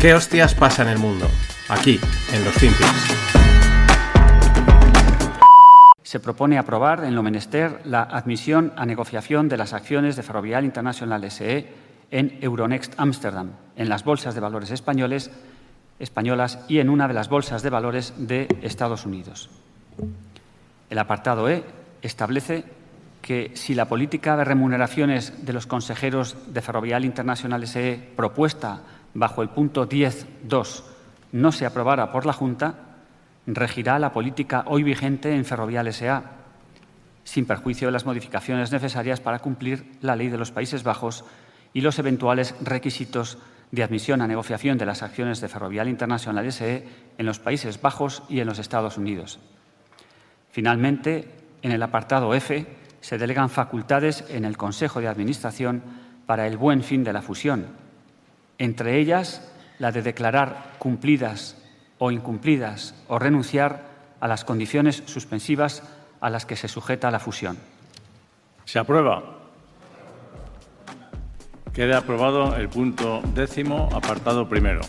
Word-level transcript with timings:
¿Qué 0.00 0.14
hostias 0.14 0.54
pasa 0.54 0.82
en 0.82 0.88
el 0.88 0.98
mundo? 0.98 1.26
Aquí, 1.68 2.00
en 2.32 2.42
los 2.42 2.54
FinPix. 2.54 2.88
Se 6.02 6.20
propone 6.20 6.56
aprobar 6.56 7.04
en 7.04 7.14
lo 7.14 7.22
menester 7.22 7.82
la 7.84 8.04
admisión 8.04 8.72
a 8.76 8.86
negociación 8.86 9.50
de 9.50 9.58
las 9.58 9.74
acciones 9.74 10.16
de 10.16 10.22
Ferrovial 10.22 10.64
International 10.64 11.30
SE 11.30 11.68
en 12.10 12.38
Euronext 12.40 12.94
Amsterdam, 12.96 13.50
en 13.76 13.90
las 13.90 14.02
bolsas 14.02 14.34
de 14.34 14.40
valores 14.40 14.70
españoles, 14.70 15.30
españolas 15.98 16.60
y 16.66 16.78
en 16.78 16.88
una 16.88 17.06
de 17.06 17.12
las 17.12 17.28
bolsas 17.28 17.62
de 17.62 17.68
valores 17.68 18.14
de 18.16 18.48
Estados 18.62 19.04
Unidos. 19.04 19.50
El 20.88 20.98
apartado 20.98 21.46
E 21.50 21.62
establece 22.00 22.64
que 23.20 23.52
si 23.54 23.74
la 23.74 23.84
política 23.84 24.38
de 24.38 24.44
remuneraciones 24.44 25.44
de 25.44 25.52
los 25.52 25.66
consejeros 25.66 26.38
de 26.46 26.62
Ferrovial 26.62 27.04
International 27.04 27.66
SE 27.66 28.00
propuesta 28.16 28.80
bajo 29.14 29.42
el 29.42 29.48
punto 29.48 29.88
10.2 29.88 30.82
no 31.32 31.52
se 31.52 31.66
aprobara 31.66 32.10
por 32.10 32.26
la 32.26 32.32
Junta, 32.32 32.74
regirá 33.46 33.98
la 33.98 34.12
política 34.12 34.64
hoy 34.66 34.82
vigente 34.82 35.34
en 35.34 35.44
Ferrovial 35.44 35.86
S.A., 35.88 36.22
sin 37.24 37.46
perjuicio 37.46 37.88
de 37.88 37.92
las 37.92 38.06
modificaciones 38.06 38.72
necesarias 38.72 39.20
para 39.20 39.38
cumplir 39.38 39.92
la 40.00 40.16
ley 40.16 40.28
de 40.28 40.38
los 40.38 40.50
Países 40.50 40.82
Bajos 40.82 41.24
y 41.72 41.82
los 41.82 41.98
eventuales 41.98 42.54
requisitos 42.62 43.38
de 43.70 43.84
admisión 43.84 44.20
a 44.20 44.26
negociación 44.26 44.78
de 44.78 44.86
las 44.86 45.02
acciones 45.02 45.40
de 45.40 45.48
Ferrovial 45.48 45.88
Internacional 45.88 46.46
S.E. 46.46 46.88
en 47.18 47.26
los 47.26 47.38
Países 47.38 47.80
Bajos 47.80 48.24
y 48.28 48.40
en 48.40 48.46
los 48.46 48.58
Estados 48.58 48.98
Unidos. 48.98 49.38
Finalmente, 50.50 51.32
en 51.62 51.70
el 51.70 51.82
apartado 51.82 52.34
F 52.34 52.66
se 53.00 53.18
delegan 53.18 53.48
facultades 53.48 54.24
en 54.28 54.44
el 54.44 54.56
Consejo 54.56 55.00
de 55.00 55.08
Administración 55.08 55.82
para 56.26 56.46
el 56.48 56.56
buen 56.56 56.82
fin 56.82 57.04
de 57.04 57.12
la 57.12 57.22
fusión, 57.22 57.66
entre 58.60 58.98
ellas 58.98 59.40
la 59.78 59.90
de 59.90 60.02
declarar 60.02 60.74
cumplidas 60.78 61.56
o 61.98 62.10
incumplidas 62.10 62.94
o 63.08 63.18
renunciar 63.18 63.86
a 64.20 64.28
las 64.28 64.44
condiciones 64.44 65.02
suspensivas 65.06 65.82
a 66.20 66.28
las 66.28 66.44
que 66.44 66.56
se 66.56 66.68
sujeta 66.68 67.10
la 67.10 67.18
fusión. 67.18 67.58
Se 68.66 68.78
aprueba. 68.78 69.38
Queda 71.72 71.98
aprobado 71.98 72.54
el 72.56 72.68
punto 72.68 73.22
décimo, 73.34 73.88
apartado 73.94 74.46
primero. 74.46 74.82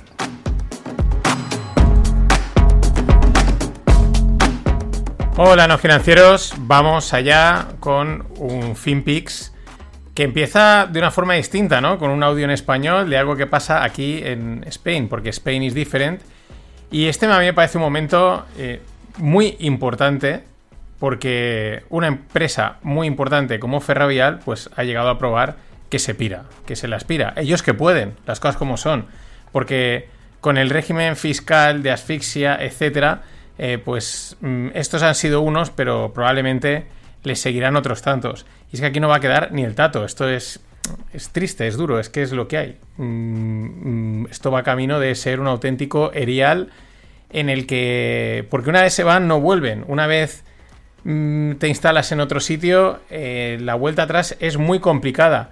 Hola, 5.38 5.68
no 5.68 5.78
financieros. 5.78 6.54
Vamos 6.60 7.14
allá 7.14 7.70
con 7.80 8.28
un 8.38 8.76
FinPix 8.76 9.54
que 10.14 10.24
empieza 10.24 10.88
de 10.92 11.00
una 11.00 11.12
forma 11.12 11.36
distinta, 11.36 11.82
¿no? 11.82 11.98
Con 11.98 12.10
un 12.10 12.22
audio 12.24 12.46
en 12.46 12.52
español 12.52 13.10
de 13.10 13.18
algo 13.18 13.36
que 13.36 13.48
pasa 13.48 13.84
aquí 13.84 14.22
en 14.24 14.64
Spain, 14.68 15.08
porque 15.08 15.30
Spain 15.30 15.64
is 15.64 15.74
different. 15.74 16.22
Y 16.92 17.06
este 17.06 17.26
a 17.26 17.40
mí 17.40 17.46
me 17.46 17.54
parece 17.54 17.78
un 17.78 17.84
momento 17.84 18.46
eh, 18.58 18.82
muy 19.18 19.56
importante 19.60 20.44
porque 21.00 21.84
una 21.90 22.08
empresa 22.08 22.78
muy 22.84 23.08
importante 23.08 23.60
como 23.60 23.80
Ferrovial 23.80 24.40
pues 24.44 24.70
ha 24.76 24.84
llegado 24.84 25.10
a 25.10 25.18
probar 25.18 25.56
que 25.90 26.00
se 26.00 26.14
pira, 26.14 26.44
que 26.66 26.76
se 26.76 26.88
la 26.88 26.98
aspira. 26.98 27.34
Ellos 27.38 27.64
que 27.64 27.74
pueden, 27.74 28.14
las 28.26 28.40
cosas 28.40 28.58
como 28.58 28.78
son. 28.78 29.06
Porque 29.52 30.10
con 30.42 30.58
el 30.58 30.70
régimen 30.70 31.16
fiscal 31.16 31.84
de 31.84 31.92
asfixia, 31.92 32.58
etcétera, 32.62 33.22
eh, 33.58 33.78
pues 33.84 34.38
mm, 34.42 34.70
estos 34.74 35.04
han 35.04 35.16
sido 35.16 35.42
unos, 35.42 35.70
pero 35.70 36.12
probablemente 36.14 36.86
les 37.24 37.40
seguirán 37.40 37.76
otros 37.76 38.02
tantos. 38.02 38.46
Y 38.72 38.76
es 38.76 38.82
que 38.82 38.88
aquí 38.88 39.00
no 39.00 39.10
va 39.10 39.18
a 39.18 39.20
quedar 39.20 39.52
ni 39.52 39.64
el 39.64 39.76
tato. 39.76 40.06
Esto 40.06 40.28
es, 40.30 40.60
es 41.14 41.30
triste, 41.30 41.68
es 41.68 41.78
duro, 41.78 42.00
es 42.00 42.10
que 42.10 42.22
es 42.22 42.32
lo 42.32 42.48
que 42.48 42.58
hay. 42.58 42.78
Mm, 42.98 44.24
mm, 44.24 44.28
esto 44.32 44.52
va 44.52 44.64
camino 44.64 45.00
de 45.00 45.16
ser 45.16 45.40
un 45.40 45.48
auténtico 45.48 46.12
erial 46.14 46.70
en 47.30 47.50
el 47.50 47.68
que... 47.68 48.48
Porque 48.50 48.70
una 48.70 48.82
vez 48.82 48.94
se 48.94 49.04
van, 49.04 49.28
no 49.28 49.40
vuelven. 49.40 49.86
Una 49.88 50.08
vez 50.08 50.44
mm, 51.04 51.54
te 51.54 51.68
instalas 51.68 52.12
en 52.12 52.20
otro 52.20 52.40
sitio, 52.40 53.00
eh, 53.10 53.58
la 53.62 53.76
vuelta 53.76 54.04
atrás 54.04 54.36
es 54.40 54.58
muy 54.58 54.80
complicada. 54.80 55.52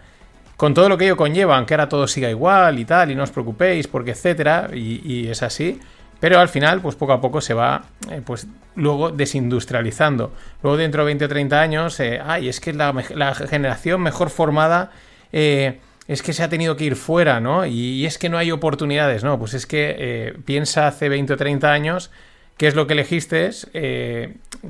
Con 0.58 0.74
todo 0.74 0.90
lo 0.90 0.98
que 0.98 1.06
ello 1.06 1.16
conlleva, 1.16 1.58
aunque 1.58 1.74
ahora 1.74 1.88
todo 1.88 2.06
siga 2.06 2.30
igual 2.30 2.80
y 2.80 2.86
tal, 2.86 3.12
y 3.12 3.16
no 3.16 3.24
os 3.24 3.32
preocupéis, 3.32 3.88
porque 3.88 4.12
etcétera, 4.12 4.70
y 4.74 5.30
es 5.30 5.42
así 5.42 5.80
pero 6.20 6.40
al 6.40 6.50
final, 6.50 6.82
pues 6.82 6.96
poco 6.96 7.14
a 7.14 7.22
poco 7.22 7.40
se 7.40 7.54
va, 7.54 7.84
eh, 8.12 8.22
pues 8.26 8.48
luego 8.76 9.12
desindustrializando. 9.12 10.34
Luego 10.62 10.78
dentro 10.78 11.04
de 11.04 11.08
20 11.08 11.26
o 11.26 11.30
30 11.30 11.62
años, 11.62 12.00
eh, 12.00 12.20
ay, 12.24 12.50
es 12.50 12.60
que 12.60 12.74
la, 12.74 12.94
generación 13.36 14.02
mejor 14.02 14.30
formada 14.30 14.92
eh, 15.32 15.80
es 16.08 16.22
que 16.22 16.34
se 16.34 16.44
ha 16.44 16.50
tenido 16.50 16.76
que 16.76 16.86
ir 16.86 16.96
fuera, 16.96 17.40
¿no? 17.40 17.66
Y, 17.66 18.06
es 18.06 18.18
que 18.18 18.28
no 18.30 18.38
hay 18.38 18.52
oportunidades, 18.52 19.24
¿no? 19.24 19.40
Pues 19.40 19.54
es 19.54 19.66
que 19.66 20.36
piensa 20.46 20.88
hace 20.88 21.08
20 21.08 21.34
o 21.34 21.38
30 21.38 21.72
años 21.72 22.12
qué 22.58 22.68
es 22.68 22.76
lo 22.76 22.88
que 22.88 22.94
elegiste 22.94 23.52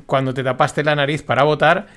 cuando 0.06 0.34
te 0.34 0.44
tapaste 0.44 0.84
la 0.84 0.96
nariz 0.96 1.24
para 1.24 1.44
votar. 1.44 1.88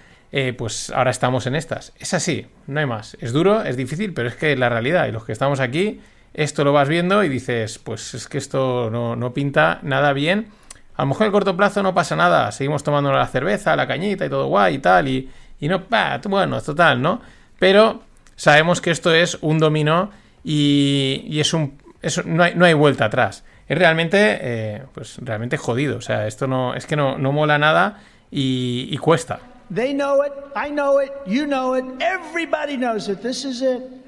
pues 0.56 0.90
ahora 0.90 1.10
estamos 1.10 1.46
en 1.46 1.56
estas. 1.56 1.92
Es 1.98 2.14
así, 2.14 2.46
no 2.66 2.80
hay 2.80 2.86
más. 2.86 3.18
Es 3.20 3.32
duro, 3.32 3.62
es 3.62 3.76
difícil, 3.76 4.14
pero 4.14 4.28
es 4.28 4.36
que 4.36 4.52
es 4.52 4.58
la 4.58 4.70
realidad. 4.70 5.06
Y 5.08 5.12
los 5.12 5.24
que 5.26 5.32
estamos 5.32 5.60
aquí, 5.60 6.00
esto 6.34 6.64
lo 6.64 6.72
vas 6.72 6.88
viendo 6.88 7.22
y 7.24 7.28
dices, 7.28 7.78
pues 7.78 8.14
es 8.14 8.28
que 8.28 8.38
esto 8.38 8.90
no, 8.90 9.34
pinta 9.34 9.78
nada 9.82 10.12
bien. 10.12 10.48
A 10.96 11.02
lo 11.02 11.08
mejor 11.08 11.26
el 11.26 11.32
corto 11.32 11.56
plazo 11.56 11.82
no 11.82 11.94
pasa 11.94 12.16
nada, 12.16 12.52
seguimos 12.52 12.82
tomando 12.82 13.12
la 13.12 13.26
cerveza, 13.26 13.76
la 13.76 13.86
cañita 13.86 14.26
y 14.26 14.28
todo 14.28 14.46
guay 14.46 14.76
y 14.76 14.78
tal, 14.78 15.08
y, 15.08 15.30
y 15.60 15.68
no, 15.68 15.84
bah, 15.88 16.20
bueno, 16.28 16.60
total, 16.60 17.00
¿no? 17.00 17.20
Pero 17.58 18.02
sabemos 18.36 18.80
que 18.80 18.90
esto 18.90 19.12
es 19.14 19.38
un 19.40 19.58
dominó 19.58 20.10
y, 20.44 21.38
es 21.40 21.54
un. 21.54 21.78
no, 22.26 22.42
hay, 22.42 22.54
no, 22.54 22.64
hay, 22.64 22.74
vuelta 22.74 23.06
atrás. 23.06 23.44
Es 23.68 23.78
realmente, 23.78 24.38
eh, 24.40 24.82
pues 24.92 25.18
realmente 25.22 25.56
jodido. 25.56 25.96
O 25.96 26.00
sea, 26.00 26.26
esto 26.26 26.46
no, 26.46 26.74
es 26.74 26.86
que 26.86 26.96
no, 26.96 27.16
no 27.16 27.32
mola 27.32 27.58
nada 27.58 28.00
y, 28.30 28.88
y 28.90 28.96
cuesta. 28.98 29.40
They 29.72 29.94
know 29.94 30.22
it, 30.22 30.32
I 30.54 30.70
know 30.70 31.00
it, 31.00 31.12
you 31.26 31.46
know 31.46 31.74
it, 31.74 31.84
everybody 32.00 32.76
knows 32.76 33.08
it. 33.08 33.22
This 33.22 33.44
is 33.44 33.62
it. 33.62 34.01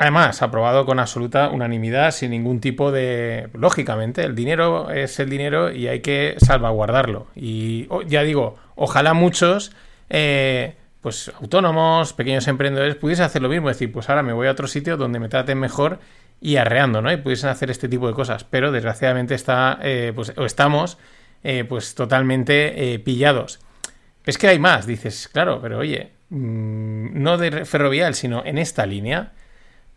Además, 0.00 0.42
aprobado 0.42 0.86
con 0.86 1.00
absoluta 1.00 1.50
unanimidad, 1.50 2.12
sin 2.12 2.30
ningún 2.30 2.60
tipo 2.60 2.92
de... 2.92 3.48
Lógicamente, 3.52 4.22
el 4.22 4.36
dinero 4.36 4.90
es 4.92 5.18
el 5.18 5.28
dinero 5.28 5.72
y 5.72 5.88
hay 5.88 6.00
que 6.00 6.36
salvaguardarlo. 6.38 7.26
Y 7.34 7.88
ya 8.06 8.22
digo, 8.22 8.54
ojalá 8.76 9.12
muchos, 9.12 9.72
eh, 10.08 10.76
pues 11.00 11.32
autónomos, 11.40 12.12
pequeños 12.12 12.46
emprendedores, 12.46 12.94
pudiesen 12.94 13.24
hacer 13.24 13.42
lo 13.42 13.48
mismo. 13.48 13.66
Decir, 13.66 13.90
pues 13.90 14.08
ahora 14.08 14.22
me 14.22 14.32
voy 14.32 14.46
a 14.46 14.52
otro 14.52 14.68
sitio 14.68 14.96
donde 14.96 15.18
me 15.18 15.28
traten 15.28 15.58
mejor 15.58 15.98
y 16.40 16.56
arreando, 16.56 17.02
¿no? 17.02 17.10
Y 17.10 17.16
pudiesen 17.16 17.50
hacer 17.50 17.68
este 17.68 17.88
tipo 17.88 18.06
de 18.06 18.14
cosas. 18.14 18.44
Pero 18.44 18.70
desgraciadamente 18.70 19.34
está, 19.34 19.80
eh, 19.82 20.12
pues, 20.14 20.32
o 20.36 20.44
estamos, 20.44 20.98
eh, 21.42 21.64
pues 21.68 21.96
totalmente 21.96 23.02
pillados. 23.04 23.58
Es 24.24 24.38
que 24.38 24.46
hay 24.46 24.60
más, 24.60 24.86
dices, 24.86 25.26
claro, 25.26 25.58
pero 25.60 25.78
oye, 25.78 26.12
mm, 26.30 27.20
no 27.20 27.36
de 27.36 27.64
ferrovial, 27.64 28.14
sino 28.14 28.44
en 28.44 28.58
esta 28.58 28.86
línea 28.86 29.32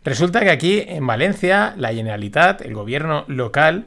Resulta 0.04 0.40
que 0.40 0.50
aquí 0.50 0.84
en 0.86 1.06
Valencia, 1.06 1.74
la 1.76 1.92
Generalitat, 1.92 2.62
el 2.62 2.74
gobierno 2.74 3.24
local, 3.28 3.86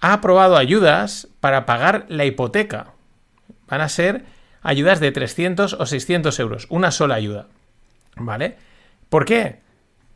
ha 0.00 0.14
aprobado 0.14 0.56
ayudas 0.56 1.28
para 1.40 1.66
pagar 1.66 2.06
la 2.08 2.24
hipoteca. 2.24 2.88
Van 3.68 3.80
a 3.80 3.88
ser 3.88 4.24
ayudas 4.62 5.00
de 5.00 5.12
300 5.12 5.74
o 5.74 5.86
600 5.86 6.38
euros, 6.40 6.66
una 6.68 6.90
sola 6.90 7.14
ayuda. 7.14 7.46
¿Vale? 8.16 8.56
¿Por 9.08 9.24
qué? 9.24 9.60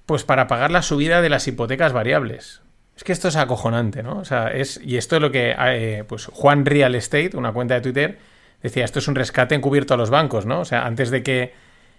Pues 0.04 0.24
para 0.24 0.48
pagar 0.48 0.70
la 0.70 0.82
subida 0.82 1.22
de 1.22 1.28
las 1.28 1.46
hipotecas 1.46 1.92
variables. 1.92 2.62
Es 2.96 3.04
que 3.04 3.12
esto 3.12 3.28
es 3.28 3.36
acojonante, 3.36 4.02
¿no? 4.02 4.18
O 4.18 4.24
sea, 4.24 4.48
es, 4.48 4.80
y 4.82 4.96
esto 4.96 5.16
es 5.16 5.22
lo 5.22 5.30
que 5.30 5.54
eh, 5.58 6.04
pues 6.08 6.26
Juan 6.26 6.64
Real 6.64 6.94
Estate, 6.94 7.36
una 7.36 7.52
cuenta 7.52 7.74
de 7.74 7.80
Twitter, 7.82 8.18
decía, 8.62 8.84
esto 8.84 8.98
es 8.98 9.08
un 9.08 9.14
rescate 9.14 9.54
encubierto 9.54 9.94
a 9.94 9.96
los 9.96 10.10
bancos, 10.10 10.46
¿no? 10.46 10.60
O 10.60 10.64
sea, 10.64 10.86
antes 10.86 11.10
de 11.10 11.22
que 11.22 11.52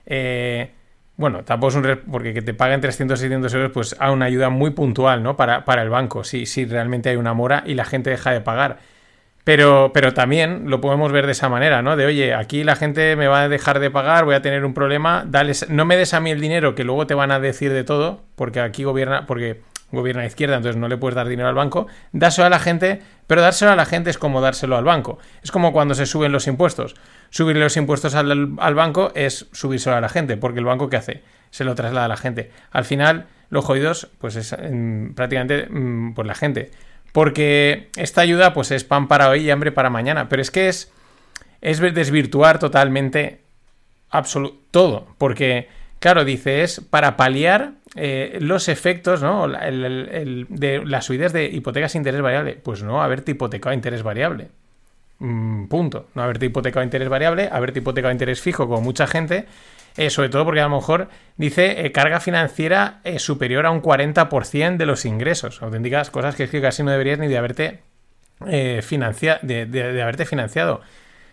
eh, 0.05 0.71
bueno, 1.17 1.43
tampoco 1.43 1.69
es 1.69 1.75
un... 1.75 1.99
porque 2.09 2.33
que 2.33 2.41
te 2.41 2.53
paguen 2.53 2.79
300 2.79 3.19
600 3.19 3.53
euros, 3.55 3.71
pues 3.73 3.95
a 3.99 4.11
una 4.11 4.25
ayuda 4.25 4.49
muy 4.49 4.69
puntual, 4.69 5.23
¿no? 5.23 5.35
Para, 5.35 5.65
para 5.65 5.81
el 5.81 5.89
banco, 5.89 6.23
si, 6.23 6.45
si 6.45 6.65
realmente 6.65 7.09
hay 7.09 7.15
una 7.17 7.33
mora 7.33 7.63
y 7.65 7.73
la 7.73 7.85
gente 7.85 8.11
deja 8.11 8.31
de 8.31 8.41
pagar. 8.41 8.77
Pero, 9.43 9.91
pero 9.93 10.13
también 10.13 10.69
lo 10.69 10.81
podemos 10.81 11.11
ver 11.11 11.25
de 11.25 11.31
esa 11.31 11.49
manera, 11.49 11.81
¿no? 11.81 11.95
De, 11.95 12.05
oye, 12.05 12.33
aquí 12.33 12.63
la 12.63 12.75
gente 12.75 13.15
me 13.15 13.27
va 13.27 13.43
a 13.43 13.49
dejar 13.49 13.79
de 13.79 13.89
pagar, 13.89 14.25
voy 14.25 14.35
a 14.35 14.41
tener 14.41 14.65
un 14.65 14.73
problema, 14.73 15.23
dales, 15.25 15.69
no 15.69 15.85
me 15.85 15.95
des 15.95 16.13
a 16.13 16.19
mí 16.19 16.31
el 16.31 16.41
dinero 16.41 16.75
que 16.75 16.83
luego 16.83 17.07
te 17.07 17.13
van 17.13 17.31
a 17.31 17.39
decir 17.39 17.71
de 17.71 17.83
todo, 17.83 18.25
porque 18.35 18.59
aquí 18.59 18.83
gobierna, 18.83 19.25
porque 19.25 19.61
gobierna 19.91 20.21
la 20.21 20.27
izquierda, 20.27 20.57
entonces 20.57 20.79
no 20.79 20.87
le 20.87 20.97
puedes 20.97 21.15
dar 21.15 21.27
dinero 21.27 21.47
al 21.47 21.55
banco, 21.55 21.87
dáselo 22.11 22.47
a 22.47 22.49
la 22.49 22.59
gente, 22.59 23.01
pero 23.25 23.41
dárselo 23.41 23.71
a 23.71 23.75
la 23.75 23.85
gente 23.85 24.09
es 24.09 24.17
como 24.17 24.41
dárselo 24.41 24.77
al 24.77 24.83
banco. 24.83 25.19
Es 25.43 25.51
como 25.51 25.71
cuando 25.71 25.95
se 25.95 26.05
suben 26.05 26.31
los 26.31 26.47
impuestos. 26.47 26.95
Subir 27.29 27.55
los 27.57 27.77
impuestos 27.77 28.15
al, 28.15 28.75
banco 28.75 29.11
es 29.15 29.47
subírselo 29.51 29.95
a 29.95 30.01
la 30.01 30.09
gente, 30.09 30.37
porque 30.37 30.59
el 30.59 30.65
banco 30.65 30.89
¿qué 30.89 30.97
hace? 30.97 31.23
Se 31.51 31.63
lo 31.63 31.75
traslada 31.75 32.05
a 32.05 32.09
la 32.09 32.17
gente. 32.17 32.51
Al 32.71 32.83
final, 32.83 33.27
los 33.49 33.63
jodidos, 33.63 34.09
pues 34.19 34.35
es 34.35 34.55
mm, 34.57 35.13
prácticamente 35.13 35.67
mm, 35.69 36.13
pues 36.13 36.27
la 36.27 36.35
gente. 36.35 36.71
Porque 37.13 37.89
esta 37.95 38.21
ayuda, 38.21 38.53
pues 38.53 38.71
es 38.71 38.83
pan 38.83 39.07
para 39.07 39.29
hoy 39.29 39.41
y 39.41 39.51
hambre 39.51 39.71
para 39.71 39.89
mañana. 39.89 40.29
Pero 40.29 40.41
es 40.41 40.51
que 40.51 40.67
es, 40.67 40.91
es 41.61 41.79
desvirtuar 41.79 42.59
totalmente 42.59 43.41
todo. 44.71 45.07
Porque, 45.17 45.69
claro, 45.99 46.25
dice, 46.25 46.63
es 46.63 46.81
para 46.81 47.17
paliar 47.17 47.76
eh, 47.99 48.37
los 48.41 48.69
efectos 48.69 49.23
¿no? 49.23 49.47
de 49.47 50.83
las 50.85 51.05
subidas 51.05 51.33
de 51.33 51.45
hipotecas 51.45 51.95
a 51.95 51.97
interés 51.97 52.21
variable. 52.21 52.53
Pues 52.61 52.83
no 52.83 53.01
haberte 53.01 53.31
hipotecado 53.31 53.71
a 53.71 53.73
interés 53.73 54.03
variable. 54.03 54.49
Mm, 55.19 55.65
punto. 55.65 56.07
No 56.13 56.21
haberte 56.21 56.45
hipotecado 56.45 56.81
a 56.81 56.83
interés 56.83 57.09
variable, 57.09 57.49
haberte 57.51 57.79
hipotecado 57.79 58.09
a 58.09 58.13
interés 58.13 58.39
fijo 58.39 58.67
como 58.67 58.81
mucha 58.81 59.07
gente. 59.07 59.47
Eh, 59.97 60.11
sobre 60.11 60.29
todo 60.29 60.45
porque 60.45 60.59
a 60.59 60.67
lo 60.67 60.75
mejor 60.75 61.09
dice 61.37 61.87
eh, 61.87 61.91
carga 61.91 62.19
financiera 62.19 63.01
superior 63.17 63.65
a 63.65 63.71
un 63.71 63.81
40% 63.81 64.77
de 64.77 64.85
los 64.85 65.05
ingresos. 65.05 65.63
Auténticas 65.63 66.11
cosas 66.11 66.35
que 66.35 66.43
es 66.43 66.51
que 66.51 66.61
casi 66.61 66.83
no 66.83 66.91
deberías 66.91 67.17
ni 67.17 67.27
de 67.27 67.37
haberte, 67.39 67.81
financiado 68.83 69.39
de 69.41 70.01
haberte 70.03 70.25
financiado. 70.25 70.81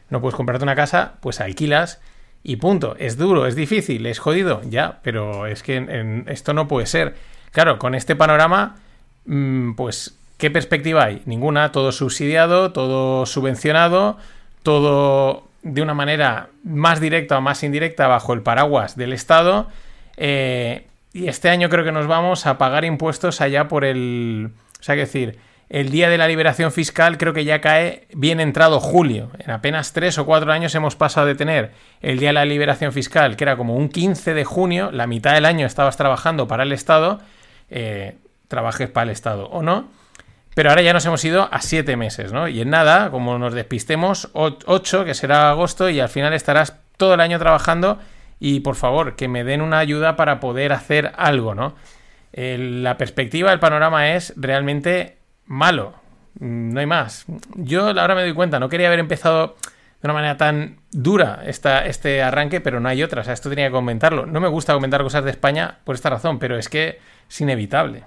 No 0.09 0.23
puedes 0.23 0.35
comprarte 0.35 0.65
una 0.65 0.75
casa, 0.75 1.19
pues 1.21 1.43
alquilas 1.43 2.01
y 2.44 2.56
punto. 2.56 2.94
Es 2.99 3.17
duro, 3.17 3.46
es 3.46 3.56
difícil, 3.56 4.06
es 4.06 4.20
jodido, 4.20 4.61
ya, 4.69 5.00
pero 5.02 5.46
es 5.46 5.62
que 5.62 6.23
esto 6.26 6.52
no 6.52 6.69
puede 6.69 6.87
ser. 6.87 7.14
Claro, 7.50 7.79
con 7.79 7.94
este 7.94 8.14
panorama, 8.14 8.76
mm, 9.25 9.73
pues, 9.73 10.17
¿qué 10.37 10.50
perspectiva 10.50 11.05
hay? 11.05 11.23
Ninguna, 11.25 11.73
todo 11.73 11.91
subsidiado, 11.91 12.73
todo 12.73 13.26
subvencionado, 13.26 14.19
todo 14.62 15.49
de 15.62 15.81
una 15.81 15.94
manera 15.94 16.50
más 16.62 17.00
directa 17.00 17.38
o 17.38 17.41
más 17.41 17.62
indirecta 17.62 18.06
bajo 18.06 18.35
el 18.35 18.43
paraguas 18.43 18.96
del 18.96 19.14
Estado. 19.14 19.69
Eh, 20.19 20.87
y 21.14 21.29
este 21.29 21.49
año 21.49 21.70
creo 21.70 21.85
que 21.85 21.93
nos 21.93 22.06
vamos 22.06 22.44
a 22.46 22.58
pagar 22.58 22.85
impuestos 22.85 23.41
allá 23.41 23.69
por 23.69 23.85
el... 23.85 24.50
O 24.79 24.82
sea, 24.82 24.96
que 24.96 25.02
decir, 25.02 25.38
el 25.69 25.91
día 25.91 26.09
de 26.09 26.19
la 26.19 26.29
liberación 26.29 26.73
fiscal 26.73 27.19
creo 27.19 27.33
que 27.33 27.45
ya 27.45 27.61
cae 27.61 28.07
bien 28.13 28.41
entrado 28.41 28.81
julio. 28.81 29.31
En 29.39 29.51
apenas 29.51 29.93
tres 29.93 30.19
o 30.19 30.27
cuatro 30.27 30.53
años 30.53 30.75
hemos 30.75 30.97
pasado 30.97 31.27
de 31.27 31.35
tener 31.35 31.73
el 32.03 32.19
día 32.19 32.31
de 32.31 32.35
la 32.35 32.45
liberación 32.45 32.93
fiscal, 32.93 33.37
que 33.37 33.45
era 33.45 33.57
como 33.57 33.77
un 33.77 33.89
15 33.89 34.35
de 34.35 34.45
junio, 34.45 34.91
la 34.93 35.07
mitad 35.07 35.35
del 35.35 35.47
año 35.47 35.67
estabas 35.67 35.97
trabajando 35.97 36.47
para 36.47 36.63
el 36.63 36.73
Estado, 36.73 37.21
eh, 37.71 38.17
trabajes 38.49 38.89
para 38.89 39.05
el 39.05 39.11
Estado 39.11 39.47
o 39.47 39.63
no, 39.63 39.89
pero 40.55 40.71
ahora 40.71 40.83
ya 40.83 40.93
nos 40.93 41.05
hemos 41.07 41.25
ido 41.25 41.49
a 41.51 41.61
siete 41.61 41.97
meses, 41.97 42.33
¿no? 42.33 42.47
Y 42.47 42.61
en 42.61 42.71
nada, 42.71 43.11
como 43.11 43.39
nos 43.39 43.55
despistemos, 43.55 44.31
ocho, 44.33 45.05
que 45.05 45.15
será 45.15 45.51
agosto, 45.51 45.91
y 45.91 45.99
al 45.99 46.09
final 46.09 46.33
estarás 46.33 46.77
todo 46.97 47.15
el 47.15 47.21
año 47.21 47.39
trabajando 47.39 47.99
y 48.39 48.61
por 48.61 48.77
favor, 48.77 49.17
que 49.17 49.27
me 49.27 49.43
den 49.43 49.63
una 49.63 49.79
ayuda 49.79 50.17
para 50.17 50.39
poder 50.39 50.73
hacer 50.73 51.13
algo, 51.17 51.55
¿no? 51.55 51.75
la 52.37 52.97
perspectiva, 52.99 53.53
el 53.53 53.61
panorama 53.61 54.15
es 54.15 54.33
realmente 54.37 55.19
malo. 55.46 55.94
Mm, 56.41 56.73
no 56.73 56.81
hay 56.81 56.87
más. 56.87 57.26
Yo 57.55 57.88
ahora 57.88 58.14
me 58.14 58.23
doy 58.23 58.35
cuenta, 58.35 58.58
no 58.58 58.69
quería 58.69 58.88
haber 58.88 59.00
empezado 59.00 59.56
de 60.02 60.06
una 60.06 60.14
manera 60.14 60.37
tan 60.37 60.76
dura 60.91 61.43
esta, 61.46 61.87
este 61.87 62.23
arranque, 62.23 62.61
pero 62.61 62.81
no 62.81 62.88
hay 62.88 63.02
otra. 63.02 63.23
O 63.23 63.25
sea, 63.25 63.32
esto 63.32 63.49
tenía 63.49 63.67
que 63.67 63.73
comentarlo. 63.73 64.26
No 64.26 64.41
me 64.41 64.49
gusta 64.49 64.75
comentar 64.75 65.02
cosas 65.02 65.25
de 65.25 65.31
España 65.31 65.79
por 65.85 65.94
esta 65.94 66.11
razón, 66.11 66.38
pero 66.38 66.58
es 66.58 66.69
que 66.69 66.99
es 67.29 67.41
inevitable. 67.41 68.05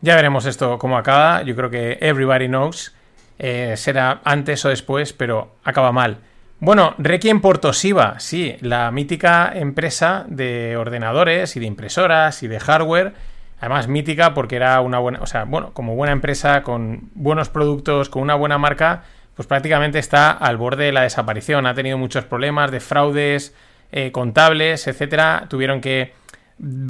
Ya 0.00 0.16
veremos 0.16 0.46
esto 0.46 0.78
cómo 0.78 0.98
acaba. 0.98 1.42
Yo 1.42 1.54
creo 1.54 1.70
que 1.70 1.98
everybody 2.00 2.48
knows. 2.48 2.94
Eh, 3.38 3.74
será 3.76 4.20
antes 4.24 4.64
o 4.64 4.68
después, 4.68 5.12
pero 5.12 5.54
acaba 5.62 5.92
mal. 5.92 6.18
Bueno, 6.62 6.94
Requiem 6.98 7.40
por 7.40 7.56
Toshiba, 7.56 8.20
sí, 8.20 8.56
la 8.60 8.90
mítica 8.90 9.50
empresa 9.54 10.26
de 10.28 10.76
ordenadores 10.76 11.56
y 11.56 11.60
de 11.60 11.64
impresoras 11.64 12.42
y 12.42 12.48
de 12.48 12.60
hardware. 12.60 13.14
Además, 13.60 13.88
mítica 13.88 14.34
porque 14.34 14.56
era 14.56 14.78
una 14.82 14.98
buena, 14.98 15.20
o 15.22 15.26
sea, 15.26 15.44
bueno, 15.44 15.72
como 15.72 15.96
buena 15.96 16.12
empresa, 16.12 16.62
con 16.62 17.08
buenos 17.14 17.48
productos, 17.48 18.10
con 18.10 18.20
una 18.20 18.34
buena 18.34 18.58
marca, 18.58 19.04
pues 19.34 19.48
prácticamente 19.48 19.98
está 19.98 20.32
al 20.32 20.58
borde 20.58 20.84
de 20.84 20.92
la 20.92 21.02
desaparición. 21.02 21.66
Ha 21.66 21.72
tenido 21.72 21.96
muchos 21.96 22.26
problemas 22.26 22.70
de 22.70 22.80
fraudes 22.80 23.54
eh, 23.90 24.12
contables, 24.12 24.86
etcétera. 24.86 25.46
Tuvieron 25.48 25.80
que. 25.80 26.12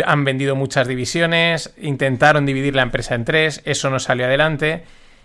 Han 0.04 0.24
vendido 0.24 0.56
muchas 0.56 0.88
divisiones, 0.88 1.72
intentaron 1.80 2.44
dividir 2.44 2.74
la 2.74 2.82
empresa 2.82 3.14
en 3.14 3.24
tres, 3.24 3.62
eso 3.64 3.88
no 3.88 4.00
salió 4.00 4.26
adelante. 4.26 4.82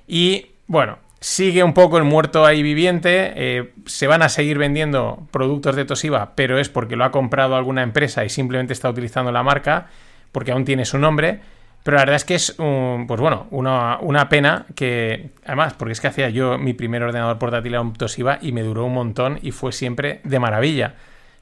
Y 0.07 0.51
bueno, 0.67 0.99
Sigue 1.19 1.63
un 1.63 1.73
poco 1.73 1.97
el 1.97 2.03
muerto 2.03 2.45
ahí 2.45 2.61
viviente. 2.61 3.33
Eh, 3.35 3.73
se 3.85 4.07
van 4.07 4.21
a 4.21 4.29
seguir 4.29 4.57
vendiendo 4.57 5.27
productos 5.31 5.75
de 5.75 5.85
Toshiba, 5.85 6.33
pero 6.35 6.59
es 6.59 6.69
porque 6.69 6.95
lo 6.95 7.05
ha 7.05 7.11
comprado 7.11 7.55
alguna 7.55 7.83
empresa 7.83 8.25
y 8.25 8.29
simplemente 8.29 8.73
está 8.73 8.89
utilizando 8.89 9.31
la 9.31 9.41
marca, 9.41 9.87
porque 10.31 10.51
aún 10.51 10.65
tiene 10.65 10.85
su 10.85 10.97
nombre. 10.97 11.39
Pero 11.85 11.97
la 11.97 12.01
verdad 12.01 12.15
es 12.15 12.25
que 12.25 12.33
es, 12.35 12.55
pues 12.57 13.21
bueno, 13.21 13.45
una, 13.51 14.27
pena 14.27 14.65
que, 14.75 15.29
además, 15.45 15.73
porque 15.73 15.93
es 15.93 16.01
que 16.01 16.07
hacía 16.07 16.29
yo 16.29 16.57
mi 16.57 16.73
primer 16.73 17.03
ordenador 17.03 17.37
portátil 17.37 17.75
a 17.75 17.81
un 17.81 17.93
Toshiba 17.93 18.39
y 18.41 18.51
me 18.51 18.63
duró 18.63 18.85
un 18.85 18.93
montón 18.93 19.37
y 19.43 19.51
fue 19.51 19.71
siempre 19.71 20.19
de 20.23 20.39
maravilla. 20.39 20.95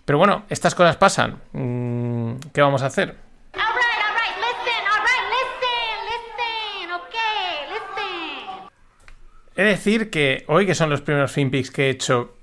Pero 0.03 0.17
bueno, 0.17 0.43
estas 0.49 0.75
cosas 0.75 0.97
pasan. 0.97 1.37
Mm, 1.53 2.33
¿Qué 2.51 2.61
vamos 2.61 2.83
a 2.83 2.87
hacer? 2.87 3.15
He 9.55 9.63
de 9.63 9.69
decir 9.69 10.09
que 10.09 10.43
hoy, 10.47 10.65
que 10.65 10.75
son 10.75 10.89
los 10.89 11.01
primeros 11.01 11.31
FinPix 11.31 11.71
que 11.71 11.87
he 11.87 11.89
hecho 11.89 12.35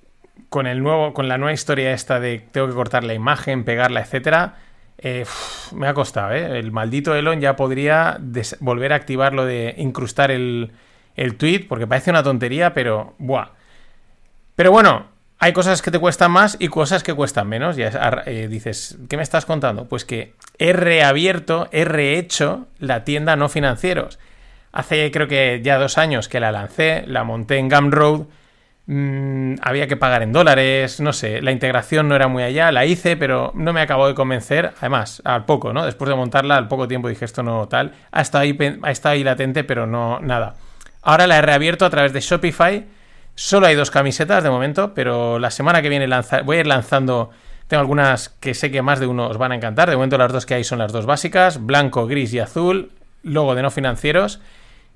con 0.48 0.66
el 0.66 0.82
nuevo, 0.82 1.12
con 1.12 1.28
la 1.28 1.38
nueva 1.38 1.52
historia 1.52 1.92
esta 1.92 2.20
de 2.20 2.38
tengo 2.52 2.68
que 2.68 2.74
cortar 2.74 3.04
la 3.04 3.14
imagen, 3.14 3.64
pegarla, 3.64 4.00
etcétera, 4.00 4.56
eh, 4.98 5.24
me 5.74 5.88
ha 5.88 5.94
costado, 5.94 6.32
¿eh? 6.32 6.58
El 6.58 6.72
maldito 6.72 7.14
Elon 7.14 7.40
ya 7.40 7.56
podría 7.56 8.18
volver 8.60 8.92
a 8.92 8.96
activar 8.96 9.32
lo 9.32 9.44
de 9.44 9.74
incrustar 9.78 10.30
el, 10.30 10.72
el 11.16 11.36
tweet, 11.36 11.66
porque 11.68 11.86
parece 11.86 12.10
una 12.10 12.22
tontería, 12.22 12.74
pero 12.74 13.14
¡buah! 13.18 13.48
Pero 14.56 14.72
bueno, 14.72 15.06
hay 15.38 15.54
cosas 15.54 15.80
que 15.80 15.90
te 15.90 15.98
cuestan 15.98 16.32
más 16.32 16.56
y 16.60 16.68
cosas 16.68 17.02
que 17.02 17.14
cuestan 17.14 17.48
menos. 17.48 17.76
Ya 17.76 18.22
eh, 18.26 18.46
dices, 18.48 18.98
¿qué 19.08 19.16
me 19.16 19.22
estás 19.22 19.46
contando? 19.46 19.88
Pues 19.88 20.04
que 20.04 20.34
he 20.58 20.74
reabierto, 20.74 21.68
he 21.72 21.86
rehecho 21.86 22.66
la 22.78 23.04
tienda 23.04 23.36
no 23.36 23.48
financieros. 23.48 24.18
Hace 24.72 25.10
creo 25.10 25.26
que 25.26 25.60
ya 25.62 25.78
dos 25.78 25.98
años 25.98 26.28
que 26.28 26.40
la 26.40 26.52
lancé, 26.52 27.04
la 27.06 27.24
monté 27.24 27.58
en 27.58 27.68
Gumroad. 27.68 28.22
Mm, 28.86 29.54
había 29.62 29.86
que 29.86 29.96
pagar 29.96 30.22
en 30.22 30.32
dólares, 30.32 31.00
no 31.00 31.12
sé, 31.12 31.40
la 31.42 31.52
integración 31.52 32.08
no 32.08 32.16
era 32.16 32.26
muy 32.26 32.42
allá, 32.42 32.72
la 32.72 32.86
hice, 32.86 33.16
pero 33.16 33.52
no 33.54 33.72
me 33.72 33.80
acabó 33.80 34.08
de 34.08 34.14
convencer. 34.14 34.72
Además, 34.78 35.22
al 35.24 35.44
poco, 35.44 35.72
¿no? 35.72 35.84
Después 35.84 36.08
de 36.08 36.16
montarla, 36.16 36.56
al 36.56 36.66
poco 36.66 36.88
tiempo 36.88 37.08
dije 37.08 37.24
esto 37.24 37.42
no 37.42 37.68
tal. 37.68 37.92
Ha 38.10 38.20
estado 38.20 38.42
ahí, 38.42 38.58
ha 38.82 38.90
estado 38.90 39.12
ahí 39.12 39.22
latente, 39.22 39.64
pero 39.64 39.86
no 39.86 40.18
nada. 40.20 40.56
Ahora 41.02 41.26
la 41.26 41.38
he 41.38 41.42
reabierto 41.42 41.84
a 41.84 41.90
través 41.90 42.12
de 42.12 42.20
Shopify. 42.20 42.86
Solo 43.34 43.66
hay 43.66 43.74
dos 43.74 43.90
camisetas 43.90 44.42
de 44.42 44.50
momento, 44.50 44.92
pero 44.94 45.38
la 45.38 45.50
semana 45.50 45.82
que 45.82 45.88
viene 45.88 46.06
voy 46.44 46.56
a 46.56 46.60
ir 46.60 46.66
lanzando. 46.66 47.30
Tengo 47.68 47.80
algunas 47.80 48.28
que 48.28 48.54
sé 48.54 48.72
que 48.72 48.82
más 48.82 48.98
de 48.98 49.06
uno 49.06 49.28
os 49.28 49.38
van 49.38 49.52
a 49.52 49.54
encantar. 49.54 49.88
De 49.88 49.96
momento 49.96 50.18
las 50.18 50.32
dos 50.32 50.46
que 50.46 50.54
hay 50.54 50.64
son 50.64 50.80
las 50.80 50.92
dos 50.92 51.06
básicas, 51.06 51.64
blanco, 51.64 52.06
gris 52.06 52.34
y 52.34 52.40
azul, 52.40 52.90
logo 53.22 53.54
de 53.54 53.62
no 53.62 53.70
financieros. 53.70 54.40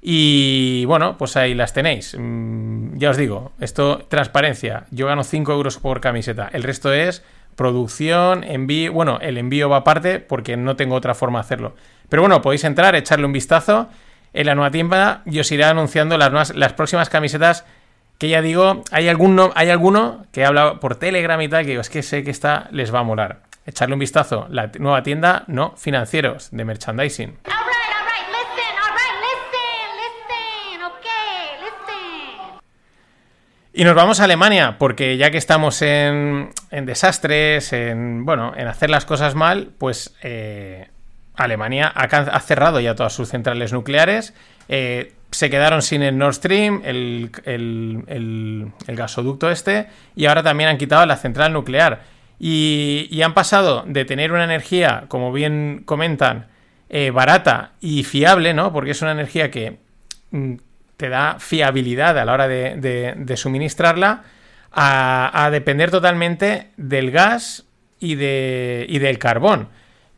Y 0.07 0.85
bueno, 0.85 1.17
pues 1.17 1.35
ahí 1.39 1.55
las 1.55 1.73
tenéis. 1.73 2.15
Mm, 2.19 2.99
ya 2.99 3.09
os 3.09 3.17
digo, 3.17 3.53
esto, 3.59 4.05
transparencia. 4.07 4.85
Yo 4.91 5.07
gano 5.07 5.25
5 5.25 5.51
euros 5.51 5.79
por 5.79 6.03
camiseta. 6.03 6.51
El 6.53 6.63
resto 6.63 6.93
es 6.93 7.25
producción, 7.57 8.45
envío. 8.45 8.93
Bueno, 8.93 9.19
el 9.23 9.39
envío 9.39 9.71
va 9.71 9.79
aparte 9.79 10.21
porque 10.21 10.59
no 10.59 10.77
tengo 10.77 10.95
otra 10.95 11.15
forma 11.15 11.39
de 11.39 11.45
hacerlo. 11.47 11.75
Pero 12.11 12.21
bueno, 12.21 12.43
podéis 12.43 12.65
entrar, 12.65 12.95
echarle 12.95 13.25
un 13.25 13.33
vistazo. 13.33 13.89
En 14.35 14.45
la 14.45 14.55
nueva 14.55 14.71
tienda 14.71 15.23
yo 15.25 15.41
os 15.41 15.51
iré 15.51 15.65
anunciando 15.65 16.19
las, 16.19 16.55
las 16.55 16.75
próximas 16.75 17.09
camisetas. 17.09 17.65
Que 18.19 18.29
ya 18.29 18.43
digo, 18.43 18.85
hay 18.91 19.09
alguno, 19.09 19.53
hay 19.55 19.71
alguno 19.71 20.27
que 20.33 20.45
habla 20.45 20.81
por 20.81 20.97
Telegram 20.97 21.41
y 21.41 21.49
tal, 21.49 21.65
que 21.65 21.71
digo, 21.71 21.81
es 21.81 21.89
que 21.89 22.03
sé 22.03 22.23
que 22.23 22.31
esta 22.31 22.69
les 22.73 22.95
va 22.95 22.99
a 22.99 23.05
molar. 23.05 23.41
Echarle 23.65 23.95
un 23.95 24.01
vistazo. 24.01 24.49
La 24.51 24.71
nueva 24.79 25.03
tienda, 25.03 25.45
no 25.47 25.73
financieros, 25.79 26.51
de 26.53 26.65
merchandising. 26.67 27.39
Y 33.77 33.83
nos 33.83 33.97
vamos 33.97 34.21
a 34.21 34.25
Alemania, 34.25 34.77
porque 34.79 35.17
ya 35.17 35.33
que 35.33 35.37
estamos 35.37 35.83
en, 35.83 36.53
desastres, 36.71 37.73
en 37.73 38.25
bueno, 38.25 38.53
en 38.57 38.69
hacer 38.69 38.89
las 38.89 39.05
cosas 39.05 39.35
mal, 39.35 39.73
pues 39.79 40.15
eh, 40.23 40.87
Alemania 41.35 41.89
ha, 41.89 42.41
cerrado 42.41 42.79
ya 42.79 42.95
todas 42.95 43.13
sus 43.13 43.31
centrales 43.31 43.73
nucleares. 43.73 44.33
Eh, 44.69 45.13
se 45.33 45.51
quedaron 45.51 45.83
sin 45.83 46.05
el 46.05 46.17
Nord 46.17 46.35
Stream, 46.35 46.83
el, 46.85 48.71
gasoducto 48.87 49.51
este, 49.51 49.89
y 50.15 50.27
ahora 50.27 50.45
también 50.45 50.71
han 50.71 50.79
quitado 50.79 51.05
la 51.05 51.17
central 51.17 51.53
nuclear. 51.53 52.05
Y, 52.39 53.21
han 53.23 53.35
pasado 53.35 53.83
de 53.89 54.05
tener 54.05 54.31
una 54.31 54.45
energía, 54.45 55.07
como 55.09 55.33
bien 55.33 55.83
comentan, 55.85 56.47
eh, 56.91 57.11
barata 57.11 57.73
y 57.81 58.05
fiable, 58.05 58.55
¿no? 58.55 58.73
Porque 58.73 58.93
es 58.93 59.03
una 59.03 59.11
energía 59.11 59.51
que 59.51 59.79
mm, 60.31 60.55
te 60.97 61.09
da 61.09 61.37
fiabilidad 61.39 62.19
a 62.19 62.25
la 62.25 62.33
hora 62.33 62.49
de, 62.49 63.35
suministrarla, 63.37 64.23
a, 64.73 65.49
depender 65.53 65.91
totalmente 65.91 66.69
del 66.77 67.11
gas 67.11 67.65
y, 68.01 68.15
de, 68.17 68.87
y 68.89 68.99
del 68.99 69.19
carbón, 69.19 69.69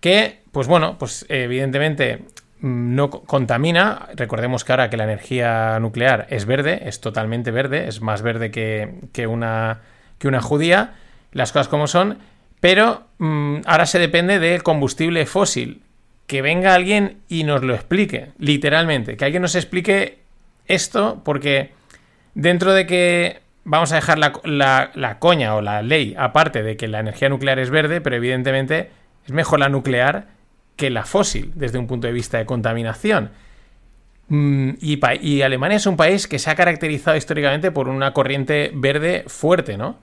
que, 0.01 0.41
pues 0.53 0.67
bueno, 0.67 0.99
pues 0.99 1.27
evidentemente 1.29 2.25
mm, 2.61 2.95
no 2.95 3.11
contamina. 3.11 4.09
Recordemos 4.15 4.65
que 4.65 4.73
ahora 4.73 4.91
que 4.91 4.97
la 4.97 5.05
energía 5.05 5.79
nuclear 5.81 6.27
es 6.31 6.47
verde, 6.47 6.83
es 6.87 7.01
totalmente 7.01 7.51
verde, 7.51 7.89
es 7.89 8.01
más 8.01 8.23
verde 8.23 8.51
que, 8.51 9.27
una, 9.27 9.81
que 10.19 10.29
una 10.29 10.41
judía. 10.41 10.95
las 11.33 11.53
cosas 11.53 11.69
como 11.69 11.87
son, 11.87 12.19
pero 12.61 13.07
mm, 13.19 13.59
ahora 13.67 13.87
se 13.87 13.99
depende 13.99 14.39
del 14.39 14.63
combustible 14.63 15.27
fósil. 15.27 15.83
Que 16.27 16.43
venga 16.43 16.75
alguien 16.75 17.19
y 17.29 17.45
nos 17.45 17.63
lo 17.63 17.73
explique, 17.73 18.33
literalmente. 18.39 19.17
Que 19.17 19.25
alguien 19.25 19.43
nos 19.43 19.55
explique 19.55 20.26
esto, 20.69 21.23
porque 21.25 21.73
dentro 22.35 22.73
de 22.73 22.87
que 22.87 23.41
vamos 23.65 23.93
a 23.93 23.97
dejar 23.97 24.19
la, 24.19 24.91
la, 24.95 25.19
coña 25.19 25.55
o 25.55 25.61
la 25.61 25.83
ley 25.83 26.15
aparte 26.17 26.63
de 26.63 26.77
que 26.77 26.87
la 26.89 27.01
energía 27.01 27.29
nuclear 27.29 27.59
es 27.59 27.71
verde, 27.71 28.01
pero 28.01 28.17
evidentemente 28.17 28.91
es 29.25 29.33
mejor 29.33 29.61
la 29.61 29.69
nuclear 29.69 30.29
que 30.77 30.91
la 30.91 31.05
fósil 31.05 31.53
desde 31.55 31.79
un 31.79 31.87
punto 31.87 32.07
de 32.07 32.13
vista 32.13 32.39
de 32.39 32.47
contaminación. 32.47 33.31
Mm, 34.29 34.71
y, 34.81 35.01
y, 35.21 35.43
Alemania 35.43 35.77
es 35.77 35.87
un 35.87 35.97
país 35.97 36.27
que 36.27 36.39
se 36.39 36.51
ha 36.51 36.55
caracterizado 36.55 37.17
históricamente 37.17 37.71
por 37.71 37.89
una 37.89 38.13
corriente 38.13 38.71
verde 38.75 39.25
fuerte, 39.27 39.77
¿no? 39.77 39.99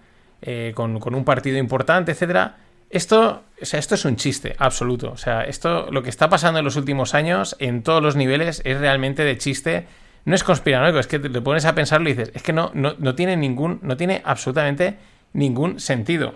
Eh, 0.45 0.73
con, 0.75 1.01
un 1.15 1.23
partido 1.23 1.57
importante, 1.57 2.11
etcétera. 2.11 2.57
Esto, 2.89 3.43
o 3.61 3.65
sea, 3.65 3.79
esto 3.79 3.95
es 3.95 4.03
un 4.03 4.17
chiste 4.17 4.55
absoluto. 4.59 5.11
O 5.11 5.17
sea, 5.17 5.43
esto, 5.43 5.87
lo 5.89 6.03
que 6.03 6.09
está 6.09 6.29
pasando 6.29 6.59
en 6.59 6.65
los 6.65 6.75
últimos 6.75 7.13
años, 7.13 7.55
en 7.59 7.81
todos 7.81 8.03
los 8.03 8.17
niveles, 8.17 8.61
es 8.65 8.77
realmente 8.77 9.23
de 9.23 9.37
chiste. 9.37 9.87
No 10.25 10.35
es 10.35 10.43
conspiranoico, 10.43 10.99
es 10.99 11.07
que 11.07 11.19
te 11.19 11.41
pones 11.41 11.65
a 11.65 11.75
pensarlo 11.75 12.09
y 12.09 12.13
dices, 12.13 12.31
es 12.33 12.43
que 12.43 12.53
no, 12.53 12.71
no, 12.73 12.95
no 12.97 13.15
tiene 13.15 13.35
ningún, 13.35 13.79
no 13.81 13.97
tiene 13.97 14.21
absolutamente 14.25 14.97
ningún 15.33 15.79
sentido. 15.79 16.33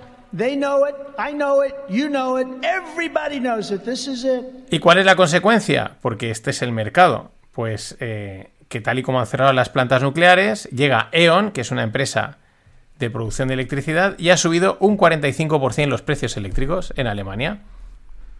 ¿Y 4.70 4.80
cuál 4.80 4.98
es 4.98 5.06
la 5.06 5.16
consecuencia? 5.16 5.94
Porque 6.02 6.32
este 6.32 6.50
es 6.50 6.62
el 6.62 6.72
mercado. 6.72 7.32
Pues 7.54 7.96
eh, 8.00 8.50
que 8.68 8.82
tal 8.82 9.00
y 9.00 9.04
como 9.04 9.20
han 9.20 9.28
cerrado 9.28 9.54
las 9.54 9.70
plantas 9.70 10.04
nucleares, 10.04 10.66
llega 10.66 11.10
E.ON, 11.12 11.52
que 11.52 11.62
es 11.62 11.72
una 11.72 11.84
empresa 11.84 12.38
de 13.00 13.10
producción 13.10 13.48
de 13.48 13.54
electricidad 13.54 14.16
y 14.18 14.30
ha 14.32 14.38
subido 14.38 14.78
un 14.80 14.98
45% 14.98 15.88
los 15.88 16.02
precios 16.02 16.36
eléctricos 16.36 16.94
en 16.98 17.08
Alemania. 17.08 17.60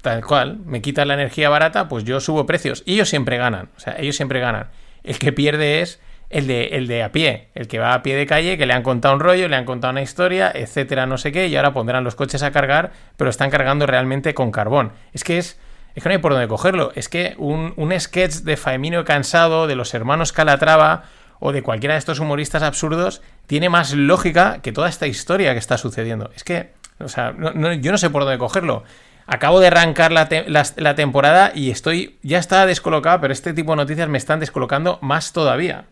Tal 0.02 0.24
cual, 0.26 0.60
me 0.66 0.82
quitan 0.82 1.08
la 1.08 1.16
energía 1.16 1.50
barata, 1.50 1.88
pues 1.88 2.04
yo 2.04 2.20
subo 2.20 2.46
precios. 2.46 2.84
Y 2.86 2.96
ellos 2.96 3.10
siempre 3.10 3.38
ganan, 3.38 3.70
o 3.78 3.80
sea, 3.80 3.96
ellos 3.98 4.16
siempre 4.16 4.40
ganan. 4.40 4.68
El 5.08 5.20
que 5.20 5.32
pierde 5.32 5.82
es 5.82 6.00
el 6.30 6.48
de, 6.48 6.66
el 6.74 6.88
de 6.88 7.04
a 7.04 7.12
pie, 7.12 7.48
el 7.56 7.68
que 7.68 7.80
va 7.80 7.94
a 7.94 8.04
pie 8.04 8.16
de 8.16 8.26
calle, 8.26 8.58
que 8.58 8.66
le 8.66 8.74
han 8.74 8.84
contado 8.84 9.14
un 9.14 9.22
rollo, 9.22 9.48
le 9.48 9.56
han 9.56 9.66
contado 9.66 9.92
una 9.92 10.02
historia, 10.02 10.52
etcétera, 10.54 11.06
no 11.06 11.18
sé 11.18 11.32
qué, 11.32 11.48
y 11.48 11.56
ahora 11.56 11.74
pondrán 11.74 12.04
los 12.04 12.16
coches 12.16 12.44
a 12.44 12.52
cargar, 12.52 12.92
pero 13.16 13.30
están 13.30 13.50
cargando 13.50 13.86
realmente 13.86 14.34
con 14.34 14.52
carbón. 14.52 14.92
Es 15.14 15.24
que 15.24 15.38
es, 15.38 15.58
es 15.96 16.04
que 16.04 16.10
no 16.10 16.14
hay 16.14 16.22
por 16.22 16.34
dónde 16.34 16.48
cogerlo. 16.48 16.92
Es 16.96 17.08
que 17.08 17.36
un, 17.38 17.74
un 17.78 17.98
sketch 17.98 18.42
de 18.42 18.58
Faemino 18.58 19.06
Cansado, 19.06 19.68
de 19.68 19.76
los 19.76 19.94
hermanos 19.94 20.34
Calatrava, 20.34 21.06
o 21.40 21.52
de 21.52 21.62
cualquiera 21.62 21.94
de 21.94 22.00
estos 22.00 22.20
humoristas 22.20 22.64
absurdos 22.64 23.22
tiene 23.46 23.70
más 23.70 23.94
lógica 23.94 24.60
que 24.62 24.72
toda 24.72 24.90
esta 24.90 25.08
historia 25.08 25.54
que 25.54 25.60
está 25.60 25.78
sucediendo. 25.78 26.32
Es 26.36 26.44
que, 26.44 26.72
o 27.00 27.08
sea, 27.08 27.34
yo 27.80 27.92
no 27.92 27.98
sé 27.98 28.10
por 28.10 28.24
dónde 28.24 28.38
cogerlo. 28.38 28.84
Acabo 29.28 29.60
de 29.60 29.68
arrancar 29.68 30.14
la, 30.14 30.96
temporada 30.96 31.52
y 31.54 31.70
estoy, 31.70 32.18
ya 32.24 32.40
está 32.40 32.66
descolocado, 32.66 33.20
pero 33.20 33.34
este 33.34 33.54
tipo 33.54 33.74
de 33.74 33.76
noticias 33.76 34.08
me 34.08 34.18
están 34.18 34.40
descolocando 34.40 35.00
más 35.02 35.34
todavía. 35.34 35.84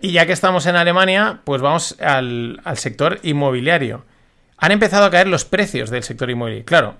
Y 0.00 0.10
ya 0.12 0.26
que 0.26 0.32
estamos 0.32 0.66
en 0.66 0.74
Alemania, 0.74 1.40
pues 1.44 1.62
vamos 1.62 1.96
al, 2.00 2.60
al 2.64 2.76
sector 2.76 3.20
inmobiliario. 3.22 4.04
Han 4.58 4.72
empezado 4.72 5.04
a 5.04 5.10
caer 5.10 5.28
los 5.28 5.44
precios 5.44 5.90
del 5.90 6.02
sector 6.02 6.28
inmobiliario. 6.28 6.66
Claro, 6.66 6.96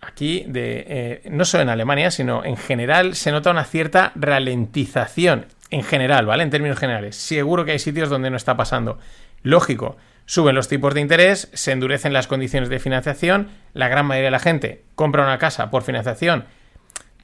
aquí, 0.00 0.44
de, 0.46 0.84
eh, 0.88 1.22
no 1.30 1.44
solo 1.44 1.64
en 1.64 1.68
Alemania, 1.68 2.12
sino 2.12 2.44
en 2.44 2.56
general, 2.56 3.16
se 3.16 3.32
nota 3.32 3.50
una 3.50 3.64
cierta 3.64 4.12
ralentización. 4.14 5.46
En 5.70 5.82
general, 5.82 6.24
¿vale? 6.24 6.44
En 6.44 6.50
términos 6.50 6.78
generales. 6.78 7.16
Seguro 7.16 7.64
que 7.64 7.72
hay 7.72 7.78
sitios 7.78 8.08
donde 8.08 8.30
no 8.30 8.38
está 8.38 8.56
pasando. 8.56 8.98
Lógico, 9.42 9.96
suben 10.28 10.54
los 10.54 10.68
tipos 10.68 10.92
de 10.92 11.00
interés, 11.00 11.48
se 11.54 11.72
endurecen 11.72 12.12
las 12.12 12.26
condiciones 12.26 12.68
de 12.68 12.78
financiación, 12.78 13.48
la 13.72 13.88
gran 13.88 14.04
mayoría 14.04 14.26
de 14.26 14.30
la 14.30 14.38
gente 14.38 14.82
compra 14.94 15.22
una 15.22 15.38
casa 15.38 15.70
por 15.70 15.82
financiación, 15.82 16.44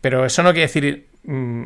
pero 0.01 0.25
eso 0.25 0.43
no 0.43 0.53
quiere 0.53 0.69
decir 0.69 1.07
mm, 1.25 1.65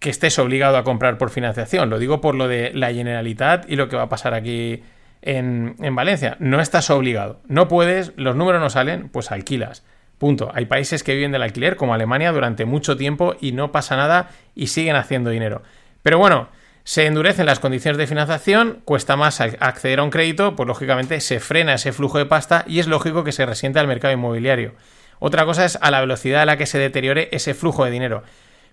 que 0.00 0.10
estés 0.10 0.40
obligado 0.40 0.76
a 0.76 0.82
comprar 0.82 1.18
por 1.18 1.30
financiación. 1.30 1.88
Lo 1.88 2.00
digo 2.00 2.20
por 2.20 2.34
lo 2.34 2.48
de 2.48 2.72
la 2.74 2.92
Generalitat 2.92 3.70
y 3.70 3.76
lo 3.76 3.88
que 3.88 3.94
va 3.94 4.02
a 4.02 4.08
pasar 4.08 4.34
aquí 4.34 4.82
en, 5.22 5.76
en 5.78 5.94
Valencia. 5.94 6.36
No 6.40 6.60
estás 6.60 6.90
obligado. 6.90 7.40
No 7.46 7.68
puedes, 7.68 8.12
los 8.16 8.34
números 8.34 8.60
no 8.60 8.70
salen, 8.70 9.08
pues 9.08 9.30
alquilas. 9.30 9.84
Punto. 10.18 10.50
Hay 10.52 10.66
países 10.66 11.04
que 11.04 11.14
viven 11.14 11.30
del 11.30 11.42
alquiler, 11.42 11.76
como 11.76 11.94
Alemania, 11.94 12.32
durante 12.32 12.64
mucho 12.64 12.96
tiempo 12.96 13.36
y 13.40 13.52
no 13.52 13.70
pasa 13.70 13.96
nada 13.96 14.30
y 14.56 14.66
siguen 14.66 14.96
haciendo 14.96 15.30
dinero. 15.30 15.62
Pero 16.02 16.18
bueno, 16.18 16.48
se 16.84 17.06
endurecen 17.06 17.46
las 17.46 17.60
condiciones 17.60 17.98
de 17.98 18.06
financiación, 18.06 18.80
cuesta 18.84 19.16
más 19.16 19.40
acceder 19.40 20.00
a 20.00 20.02
un 20.02 20.10
crédito, 20.10 20.56
pues 20.56 20.66
lógicamente 20.66 21.20
se 21.20 21.40
frena 21.40 21.74
ese 21.74 21.92
flujo 21.92 22.18
de 22.18 22.26
pasta 22.26 22.64
y 22.66 22.78
es 22.78 22.86
lógico 22.86 23.24
que 23.24 23.32
se 23.32 23.46
resiente 23.46 23.78
al 23.78 23.86
mercado 23.86 24.14
inmobiliario. 24.14 24.74
Otra 25.18 25.44
cosa 25.44 25.64
es 25.64 25.78
a 25.80 25.90
la 25.90 26.00
velocidad 26.00 26.42
a 26.42 26.46
la 26.46 26.56
que 26.56 26.66
se 26.66 26.78
deteriore 26.78 27.28
ese 27.32 27.54
flujo 27.54 27.84
de 27.84 27.90
dinero. 27.90 28.22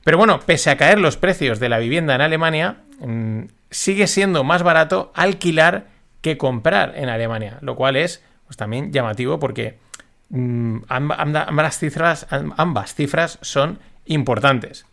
Pero 0.04 0.18
bueno, 0.18 0.40
pese 0.40 0.70
a 0.70 0.78
caer 0.78 1.00
los 1.00 1.18
precios 1.18 1.60
de 1.60 1.70
la 1.70 1.80
vivienda 1.80 2.16
en 2.16 2.22
Alemania, 2.22 2.78
mm, 3.00 3.42
sigue 3.70 4.08
siendo 4.08 4.44
más 4.44 4.64
barato 4.64 5.12
alquilar 5.14 5.88
que 6.22 6.38
comprar 6.38 6.94
en 6.96 7.10
Alemania, 7.10 7.58
lo 7.62 7.76
cual 7.76 7.98
es 7.98 8.24
pues, 8.46 8.56
también 8.56 8.94
llamativo 8.94 9.40
porque 9.40 9.78
Mm, 10.30 10.80
ambas, 10.90 11.80
cifras, 11.80 12.28
ambas 12.30 12.96
cifras 12.96 13.40
son 13.42 13.80
importantes. 14.06 14.86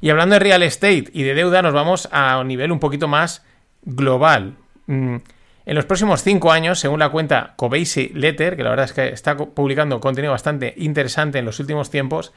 Y 0.00 0.10
hablando 0.10 0.34
de 0.34 0.38
real 0.38 0.62
estate 0.62 1.06
y 1.12 1.22
de 1.22 1.34
deuda, 1.34 1.62
nos 1.62 1.74
vamos 1.74 2.08
a 2.12 2.38
un 2.38 2.48
nivel 2.48 2.72
un 2.72 2.80
poquito 2.80 3.08
más 3.08 3.44
global. 3.82 4.54
Mm, 4.86 5.16
en 5.66 5.74
los 5.74 5.84
próximos 5.84 6.22
cinco 6.22 6.52
años, 6.52 6.78
según 6.80 7.00
la 7.00 7.10
cuenta 7.10 7.54
Coveysi 7.56 8.08
Letter, 8.14 8.56
que 8.56 8.62
la 8.62 8.70
verdad 8.70 8.86
es 8.86 8.92
que 8.92 9.08
está 9.08 9.36
publicando 9.36 10.00
contenido 10.00 10.32
bastante 10.32 10.74
interesante 10.78 11.38
en 11.38 11.44
los 11.44 11.60
últimos 11.60 11.90
tiempos, 11.90 12.32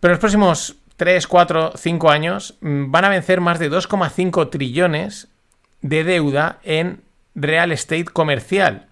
pero 0.00 0.12
en 0.12 0.16
los 0.16 0.20
próximos 0.20 0.76
3, 0.96 1.26
4, 1.26 1.72
5 1.76 2.10
años 2.10 2.54
mm, 2.60 2.90
van 2.90 3.04
a 3.04 3.08
vencer 3.08 3.40
más 3.40 3.58
de 3.58 3.70
2,5 3.70 4.50
trillones 4.50 5.28
de 5.80 6.04
deuda 6.04 6.58
en 6.62 7.02
real 7.34 7.72
estate 7.72 8.04
comercial. 8.04 8.86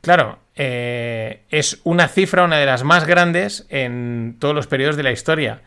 Claro, 0.00 0.38
eh, 0.54 1.42
es 1.50 1.80
una 1.84 2.08
cifra, 2.08 2.44
una 2.44 2.56
de 2.58 2.66
las 2.66 2.84
más 2.84 3.06
grandes 3.06 3.66
en 3.68 4.36
todos 4.38 4.54
los 4.54 4.66
periodos 4.66 4.96
de 4.96 5.02
la 5.02 5.12
historia. 5.12 5.62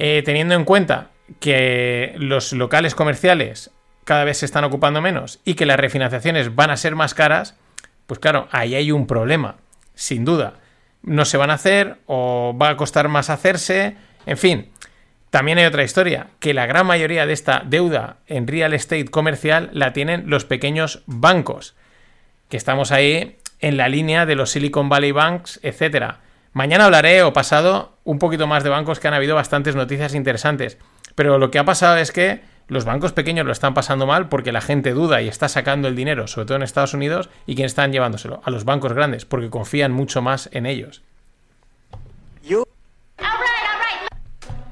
Eh, 0.00 0.22
teniendo 0.24 0.54
en 0.54 0.64
cuenta 0.64 1.10
que 1.40 2.14
los 2.18 2.52
locales 2.52 2.94
comerciales 2.94 3.72
cada 4.04 4.22
vez 4.22 4.38
se 4.38 4.46
están 4.46 4.62
ocupando 4.62 5.00
menos 5.00 5.40
y 5.44 5.54
que 5.54 5.66
las 5.66 5.80
refinanciaciones 5.80 6.54
van 6.54 6.70
a 6.70 6.76
ser 6.76 6.94
más 6.94 7.14
caras, 7.14 7.56
pues 8.06 8.20
claro, 8.20 8.46
ahí 8.52 8.76
hay 8.76 8.92
un 8.92 9.08
problema, 9.08 9.56
sin 9.96 10.24
duda. 10.24 10.54
No 11.02 11.24
se 11.24 11.36
van 11.36 11.50
a 11.50 11.54
hacer 11.54 11.96
o 12.06 12.56
va 12.56 12.68
a 12.68 12.76
costar 12.76 13.08
más 13.08 13.28
hacerse, 13.28 13.96
en 14.24 14.38
fin. 14.38 14.70
También 15.30 15.58
hay 15.58 15.64
otra 15.64 15.82
historia, 15.82 16.28
que 16.38 16.54
la 16.54 16.66
gran 16.66 16.86
mayoría 16.86 17.26
de 17.26 17.32
esta 17.32 17.64
deuda 17.66 18.18
en 18.28 18.46
real 18.46 18.74
estate 18.74 19.06
comercial 19.06 19.68
la 19.72 19.92
tienen 19.92 20.30
los 20.30 20.44
pequeños 20.44 21.02
bancos, 21.06 21.74
que 22.48 22.56
estamos 22.56 22.92
ahí 22.92 23.36
en 23.58 23.76
la 23.76 23.88
línea 23.88 24.26
de 24.26 24.36
los 24.36 24.50
Silicon 24.50 24.88
Valley 24.88 25.10
Banks, 25.10 25.58
etcétera. 25.64 26.20
Mañana 26.52 26.86
hablaré 26.86 27.22
o 27.22 27.32
pasado 27.32 27.92
un 28.04 28.18
poquito 28.18 28.46
más 28.46 28.64
de 28.64 28.70
bancos 28.70 29.00
que 29.00 29.08
han 29.08 29.14
habido 29.14 29.34
bastantes 29.34 29.76
noticias 29.76 30.14
interesantes. 30.14 30.78
Pero 31.14 31.38
lo 31.38 31.50
que 31.50 31.58
ha 31.58 31.64
pasado 31.64 31.96
es 31.96 32.12
que 32.12 32.40
los 32.68 32.84
bancos 32.84 33.12
pequeños 33.12 33.46
lo 33.46 33.52
están 33.52 33.74
pasando 33.74 34.06
mal 34.06 34.28
porque 34.28 34.52
la 34.52 34.60
gente 34.60 34.92
duda 34.92 35.22
y 35.22 35.28
está 35.28 35.48
sacando 35.48 35.88
el 35.88 35.96
dinero, 35.96 36.26
sobre 36.26 36.46
todo 36.46 36.56
en 36.56 36.62
Estados 36.62 36.94
Unidos, 36.94 37.30
y 37.46 37.54
quién 37.54 37.66
están 37.66 37.92
llevándoselo 37.92 38.40
a 38.44 38.50
los 38.50 38.64
bancos 38.64 38.92
grandes 38.92 39.24
porque 39.24 39.50
confían 39.50 39.92
mucho 39.92 40.22
más 40.22 40.48
en 40.52 40.66
ellos. 40.66 41.02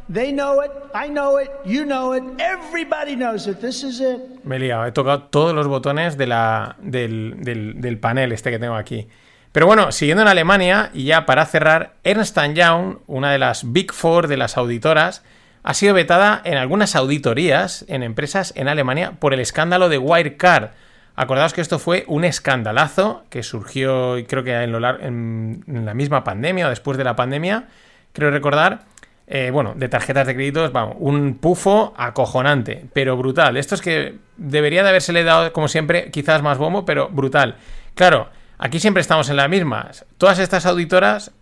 They 0.09 0.33
know 0.33 0.63
it, 0.63 0.71
I 0.95 1.09
know 1.09 1.37
it, 1.41 1.51
you 1.65 1.85
know 1.85 2.15
it, 2.15 2.23
everybody 2.39 3.17
knows 3.17 3.49
it. 3.49 3.61
This 3.61 3.83
is 3.83 4.01
it. 4.01 4.21
Me 4.45 4.57
he 4.57 4.61
liado, 4.61 4.87
he 4.87 4.93
tocado 4.93 5.25
todos 5.25 5.53
los 5.53 5.67
botones 5.67 6.17
de 6.17 6.29
la, 6.29 6.77
del, 6.79 7.35
del, 7.39 7.81
del, 7.81 7.99
panel 7.99 8.31
este 8.31 8.53
que 8.53 8.61
tengo 8.61 8.77
aquí. 8.77 9.09
Pero 9.57 9.65
bueno, 9.67 9.91
siguiendo 9.91 10.21
en 10.21 10.29
Alemania, 10.29 10.91
y 10.93 11.05
ya 11.05 11.25
para 11.25 11.47
cerrar, 11.47 11.95
Ernst 12.05 12.37
Young, 12.53 12.99
una 13.07 13.33
de 13.33 13.39
las 13.39 13.73
Big 13.73 13.91
Four 13.91 14.29
de 14.29 14.37
las 14.37 14.59
auditoras, 14.59 15.25
ha 15.63 15.73
sido 15.73 15.95
vetada 15.95 16.43
en 16.45 16.59
algunas 16.59 16.95
auditorías 16.95 17.87
en 17.89 18.03
empresas 18.03 18.53
en 18.55 18.69
Alemania 18.69 19.13
por 19.19 19.33
el 19.33 19.41
escándalo 19.41 19.89
de 19.89 19.97
Wirecard. 19.97 20.73
Acordaos 21.15 21.55
que 21.55 21.63
esto 21.63 21.79
fue 21.79 22.05
un 22.07 22.25
escandalazo 22.25 23.25
que 23.31 23.43
surgió, 23.43 24.17
creo 24.29 24.45
que 24.45 24.53
en, 24.53 25.65
la 25.87 25.95
misma 25.95 26.23
pandemia 26.23 26.67
o 26.67 26.69
después 26.69 26.99
de 26.99 27.05
la 27.05 27.17
pandemia, 27.17 27.65
creo 28.13 28.31
recordar 28.31 28.83
eh, 29.27 29.49
bueno, 29.51 29.73
de 29.75 29.89
tarjetas 29.89 30.27
de 30.27 30.35
créditos, 30.35 30.71
vamos, 30.71 30.97
un 30.99 31.39
pufo 31.39 31.95
acojonante, 31.97 32.85
pero 32.93 33.17
brutal. 33.17 33.57
Esto 33.57 33.75
es 33.75 33.81
que 33.81 34.17
debería 34.37 34.83
de 34.83 34.91
haberse 34.91 35.15
le 35.15 35.25
dado, 35.25 35.51
como 35.55 35.69
siempre, 35.69 36.11
quizás 36.11 36.43
más 36.43 36.59
bombo, 36.59 36.85
pero 36.85 37.09
brutal. 37.09 37.57
Claro, 37.95 38.29
aquí 38.59 38.81
siempre 38.81 39.01
estamos 39.01 39.29
en 39.31 39.37
las 39.37 39.49
mismas. 39.49 40.05
Todas 40.19 40.39
estas 40.39 40.67
auditoras, 40.67 41.33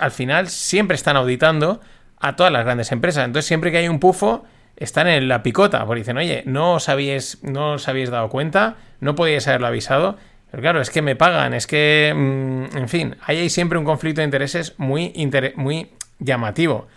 al 0.00 0.10
final, 0.10 0.48
siempre 0.48 0.94
están 0.94 1.16
auditando 1.16 1.80
a 2.18 2.36
todas 2.36 2.52
las 2.52 2.64
grandes 2.64 2.92
empresas. 2.92 3.24
Entonces, 3.24 3.46
siempre 3.46 3.70
que 3.70 3.78
hay 3.78 3.88
un 3.88 4.00
pufo, 4.00 4.44
están 4.76 5.06
en 5.06 5.28
la 5.28 5.42
picota, 5.42 5.84
porque 5.86 6.00
dicen, 6.00 6.16
oye, 6.16 6.42
no 6.46 6.74
os 6.74 6.88
habéis, 6.88 7.42
no 7.42 7.72
os 7.72 7.88
habéis 7.88 8.10
dado 8.10 8.28
cuenta, 8.28 8.76
no 9.00 9.14
podíais 9.14 9.46
haberlo 9.46 9.66
avisado. 9.66 10.16
Pero 10.50 10.62
claro, 10.62 10.80
es 10.80 10.90
que 10.90 11.02
me 11.02 11.16
pagan, 11.16 11.54
es 11.54 11.66
que, 11.66 12.12
mm, 12.14 12.76
en 12.76 12.88
fin, 12.88 13.16
ahí 13.24 13.38
hay 13.38 13.50
siempre 13.50 13.78
un 13.78 13.84
conflicto 13.84 14.20
de 14.20 14.24
intereses 14.24 14.74
muy, 14.78 15.12
muy 15.56 15.90
llamativo. 16.18 16.88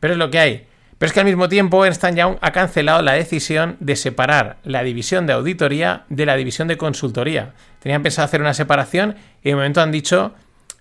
Pero 0.00 0.12
es 0.14 0.18
lo 0.18 0.30
que 0.30 0.38
hay. 0.38 0.66
Pero 0.98 1.08
es 1.08 1.12
que 1.12 1.20
al 1.20 1.26
mismo 1.26 1.48
tiempo 1.48 1.84
Ernst 1.84 2.04
Young 2.14 2.36
ha 2.40 2.52
cancelado 2.52 3.02
la 3.02 3.12
decisión 3.12 3.76
de 3.80 3.96
separar 3.96 4.56
la 4.64 4.82
división 4.82 5.26
de 5.26 5.34
auditoría 5.34 6.04
de 6.08 6.24
la 6.24 6.36
división 6.36 6.68
de 6.68 6.78
consultoría. 6.78 7.52
Tenían 7.80 8.02
pensado 8.02 8.24
hacer 8.24 8.40
una 8.40 8.54
separación 8.54 9.16
y 9.42 9.50
de 9.50 9.56
momento 9.56 9.82
han 9.82 9.92
dicho 9.92 10.34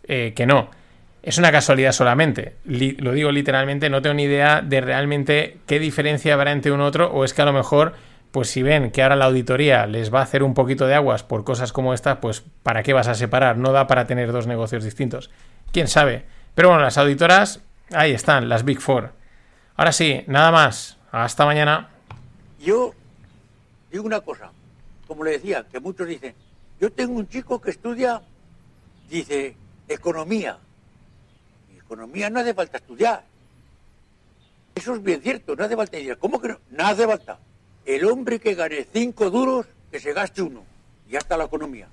eh, 0.08 0.34
que 0.36 0.46
no. 0.46 0.70
Es 1.22 1.38
una 1.38 1.52
casualidad 1.52 1.92
solamente. 1.92 2.56
lo 2.66 3.12
digo 3.12 3.32
literalmente, 3.32 3.90
no 3.90 4.02
tengo 4.02 4.14
ni 4.14 4.24
idea 4.24 4.62
de 4.62 4.80
realmente 4.80 5.58
qué 5.66 5.80
diferencia 5.80 6.36
habrá 6.36 6.52
entre 6.52 6.72
uno 6.72 6.86
y 6.86 6.88
otro, 6.88 7.12
o 7.12 7.26
es 7.26 7.34
que 7.34 7.42
a 7.42 7.46
lo 7.46 7.54
mejor, 7.54 7.94
pues 8.32 8.48
si 8.50 8.62
ven 8.62 8.92
que 8.92 9.02
ahora 9.02 9.16
la 9.16 9.26
auditoría 9.26 9.88
les 9.88 10.14
va 10.14 10.20
a 10.20 10.24
hacer 10.24 10.44
un 10.44 10.54
poquito 10.54 10.86
de 10.86 10.94
aguas 10.94 11.24
por 11.24 11.44
cosas 11.44 11.74
como 11.74 11.96
esta, 11.96 12.22
pues 12.22 12.44
¿para 12.62 12.84
qué 12.84 12.94
vas 12.94 13.08
a 13.08 13.16
separar? 13.16 13.58
No 13.58 13.72
da 13.72 13.88
para 13.88 14.06
tener 14.06 14.32
dos 14.32 14.46
negocios 14.46 14.84
distintos. 14.84 15.32
¿Quién 15.72 15.88
sabe? 15.88 16.26
Pero 16.54 16.70
bueno, 16.70 16.84
las 16.84 17.00
auditoras, 17.00 17.60
ahí 17.92 18.12
están, 18.12 18.48
las 18.48 18.64
Big 18.64 18.80
Four. 18.80 19.12
Ahora 19.76 19.92
sí, 19.92 20.24
nada 20.28 20.52
más. 20.52 20.98
Hasta 21.12 21.46
mañana. 21.46 21.90
Yo 22.60 22.94
digo 23.92 24.06
una 24.06 24.22
cosa, 24.22 24.52
como 25.08 25.24
le 25.24 25.32
decía, 25.32 25.66
que 25.72 25.80
muchos 25.80 26.08
dicen, 26.08 26.36
yo 26.80 26.92
tengo 26.92 27.14
un 27.14 27.28
chico 27.30 27.62
que 27.62 27.72
estudia, 27.72 28.22
dice, 29.10 29.56
economía 29.88 30.60
economía 31.86 32.30
no 32.30 32.40
hace 32.40 32.54
falta 32.54 32.78
estudiar. 32.78 33.24
Eso 34.74 34.96
es 34.96 35.04
bien 35.04 35.22
cierto, 35.22 35.56
no 35.56 35.64
hace 35.64 35.76
falta. 35.76 35.98
¿Cómo 36.20 36.42
que 36.42 36.50
no? 36.50 36.60
No 36.72 36.86
hace 36.86 37.06
falta. 37.06 37.40
El 37.86 38.06
hombre 38.06 38.40
que 38.40 38.56
gane 38.56 38.88
cinco 38.92 39.30
duros, 39.30 39.68
que 39.92 40.00
se 40.00 40.12
gaste 40.12 40.42
uno. 40.42 40.64
Y 41.08 41.12
ya 41.12 41.20
está 41.20 41.38
la 41.38 41.46
economía. 41.46 41.88